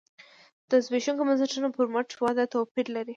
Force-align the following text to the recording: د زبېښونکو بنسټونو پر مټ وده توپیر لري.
د 0.69 0.71
زبېښونکو 0.85 1.27
بنسټونو 1.27 1.69
پر 1.75 1.85
مټ 1.93 2.09
وده 2.23 2.43
توپیر 2.53 2.85
لري. 2.95 3.09